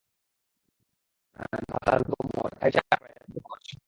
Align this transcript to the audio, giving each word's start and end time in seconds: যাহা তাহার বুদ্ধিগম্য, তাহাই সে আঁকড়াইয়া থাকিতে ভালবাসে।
যাহা 1.39 1.79
তাহার 1.81 1.99
বুদ্ধিগম্য, 2.01 2.35
তাহাই 2.51 2.71
সে 2.73 2.79
আঁকড়াইয়া 2.85 3.19
থাকিতে 3.19 3.39
ভালবাসে। 3.41 3.75